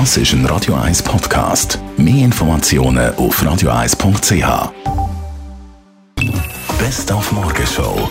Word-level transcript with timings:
Das 0.00 0.16
ist 0.16 0.32
ein 0.32 0.44
Radio 0.46 0.74
1 0.74 1.04
Podcast. 1.04 1.78
Mehr 1.96 2.24
Informationen 2.24 3.14
auf 3.14 3.40
radio1.ch. 3.40 4.72
Best 6.80 7.12
auf 7.12 7.30
Morgenshow. 7.30 8.10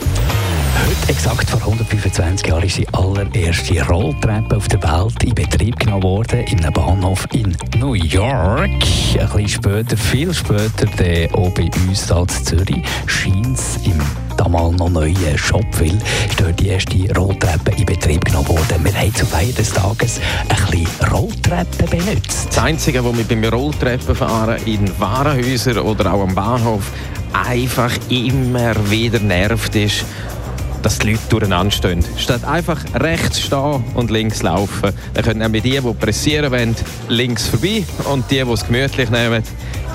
Heute, 0.80 1.10
exakt 1.10 1.50
vor 1.50 1.60
125 1.60 2.48
Jahren, 2.48 2.64
ist 2.64 2.78
die 2.78 2.88
allererste 2.94 3.86
Rolltreppe 3.86 4.56
auf 4.56 4.70
der 4.70 4.82
Welt 4.82 5.24
in 5.26 5.36
Betrieb 5.36 5.78
genommen 5.78 6.04
worden, 6.04 6.40
in 6.46 6.62
einem 6.62 6.72
Bahnhof 6.72 7.28
in 7.34 7.54
New 7.78 7.96
York. 7.96 8.70
Ein 8.70 8.80
bisschen 9.20 9.50
später, 9.50 9.98
viel 9.98 10.34
später, 10.34 10.88
auch 11.36 11.50
bei 11.50 11.70
uns 11.90 12.10
in 12.10 12.46
Zürich, 12.46 12.82
scheint 13.08 13.60
im 13.84 14.00
damals 14.38 14.78
noch 14.78 14.90
neuen 14.90 15.38
Shopville, 15.38 16.00
ist 16.30 16.40
dort 16.40 16.60
die 16.60 16.68
erste 16.68 17.14
Rolltreppe 17.14 17.72
in 17.78 17.86
Betrieb 17.86 18.23
worden. 18.70 18.84
Wir 18.86 18.94
haben 18.94 19.16
zu 19.16 19.26
Feier 19.26 19.52
des 19.52 19.74
Tages 19.74 20.20
ein 20.50 20.72
bisschen 20.72 21.10
Rolltreppen 21.12 21.90
benutzt. 21.90 22.48
Das 22.50 22.58
Einzige, 22.60 23.04
was 23.04 23.18
wir 23.18 23.24
beim 23.26 23.44
Rolltreppenfahren 23.46 24.66
in 24.66 25.00
Warenhäusern 25.00 25.80
oder 25.80 26.14
auch 26.14 26.22
am 26.22 26.36
Bahnhof 26.36 26.92
einfach 27.34 27.92
immer 28.10 28.74
wieder 28.90 29.20
nervt 29.20 29.76
ist, 29.76 30.06
dass 30.82 31.00
die 31.00 31.12
Leute 31.12 31.24
durcheinander 31.30 31.72
stehen. 31.72 32.04
Statt 32.18 32.44
einfach 32.44 32.80
rechts 32.96 33.40
stehen 33.40 33.84
und 33.96 34.12
links 34.12 34.44
laufen. 34.44 34.92
Dann 35.14 35.24
können 35.24 35.40
nämlich 35.40 35.64
die, 35.64 35.80
die 35.80 35.94
pressieren 35.94 36.52
wollen, 36.52 36.76
links 37.08 37.48
vorbei 37.48 37.84
und 38.12 38.30
die, 38.30 38.44
die 38.44 38.52
es 38.52 38.66
gemütlich 38.66 39.10
nehmen, 39.10 39.44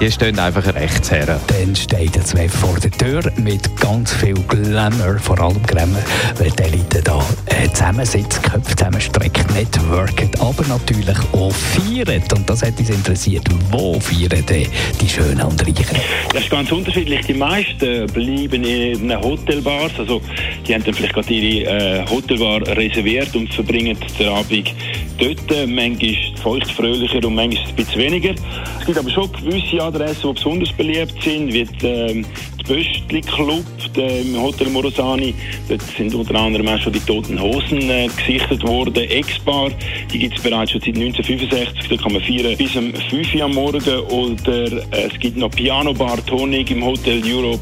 die 0.00 0.10
stehen 0.10 0.38
einfach 0.38 0.66
rechts 0.74 1.10
her. 1.10 1.40
Dann 1.46 1.76
steht 1.76 2.16
er 2.16 2.24
zwei 2.24 2.48
vor 2.48 2.78
der 2.78 2.90
Tür 2.90 3.22
mit 3.36 3.76
ganz 3.80 4.12
viel 4.12 4.34
Glamour, 4.34 5.18
vor 5.18 5.38
allem 5.40 5.62
Glamour, 5.64 6.02
weil 6.38 6.50
die 6.50 6.76
Leute 6.76 7.02
da 7.02 7.22
zusammensitzen, 7.66 8.42
Köpfe 8.42 8.76
zusammenstrecken, 8.76 9.44
networken, 9.54 10.30
aber 10.40 10.64
natürlich 10.66 11.18
auch 11.32 11.52
feiern. 11.52 12.22
Und 12.34 12.48
das 12.48 12.62
hat 12.62 12.78
uns 12.78 12.90
interessiert. 12.90 13.44
Wo 13.70 13.98
feiern 13.98 14.44
die, 14.48 14.66
die 15.00 15.08
Schönen 15.08 15.42
und 15.42 15.60
Reichen? 15.60 15.98
Das 16.32 16.42
ist 16.42 16.50
ganz 16.50 16.70
unterschiedlich. 16.70 17.26
Die 17.26 17.34
meisten 17.34 18.06
bleiben 18.06 18.64
in 18.64 19.10
einem 19.10 19.22
Hotelbars. 19.22 19.92
Also, 19.98 20.20
die 20.66 20.74
haben 20.74 20.84
dann 20.84 20.94
vielleicht 20.94 21.14
gerade 21.14 21.32
ihre 21.32 21.70
äh, 21.70 22.06
Hotelbar 22.08 22.66
reserviert 22.76 23.34
und 23.34 23.52
verbringen 23.52 23.96
den 24.18 24.28
Abend 24.28 24.74
dort. 25.18 25.68
Manchmal 25.68 26.16
feucht 26.42 26.70
fröhlicher 26.72 27.24
und 27.26 27.34
manchmal 27.34 27.66
ein 27.66 27.74
bisschen 27.74 28.00
weniger. 28.00 28.34
Es 28.80 28.86
gibt 28.86 28.98
aber 28.98 29.10
schon 29.10 29.30
gewisse 29.32 29.82
Adressen, 29.82 30.28
die 30.28 30.32
besonders 30.34 30.72
beliebt 30.72 31.22
sind, 31.22 31.52
wie 31.52 31.64
die, 31.64 31.86
ähm, 31.86 32.26
die 32.68 32.74
Böstli 32.74 33.20
Club 33.20 33.64
im 33.96 34.40
Hotel 34.40 34.68
Morosani. 34.68 35.34
Dort 35.68 35.82
sind 35.96 36.14
unter 36.14 36.34
anderem 36.34 36.68
auch 36.68 36.78
schon 36.78 36.92
die 36.92 37.00
Toten 37.00 37.40
Hosen 37.40 37.90
äh, 37.90 38.08
gesichtet 38.08 38.62
worden. 38.66 38.94
Ex-Bar, 38.94 39.70
die 40.12 40.18
gibt 40.18 40.36
es 40.36 40.42
bereits 40.42 40.72
schon 40.72 40.80
seit 40.80 40.96
1965. 40.96 41.88
Da 41.88 41.96
kann 41.96 42.12
man 42.12 42.22
feiern 42.22 42.56
bis 42.56 42.76
um 42.76 42.92
5 42.94 43.34
Uhr 43.34 43.42
am 43.42 43.52
Morgen. 43.52 43.98
Oder 44.10 44.72
äh, 44.92 45.08
es 45.12 45.18
gibt 45.18 45.36
noch 45.36 45.50
Piano 45.50 45.92
Bar 45.92 46.24
Tonic 46.26 46.70
im 46.70 46.84
Hotel 46.84 47.22
Europe. 47.24 47.60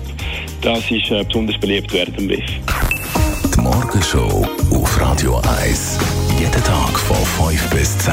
Das 0.60 0.90
ist 0.90 1.10
äh, 1.10 1.24
besonders 1.24 1.58
beliebt 1.58 1.92
während 1.92 2.18
dem 2.18 2.28
WIF. 2.28 2.44
Die 3.54 3.60
Morgenshow 3.60 4.46
auf 4.70 5.00
Radio 5.00 5.40
1. 5.60 5.98
Jeden 6.38 6.52
Tag 6.52 6.98
von 6.98 7.16
5 7.48 7.70
bis 7.70 7.98
10. 7.98 8.12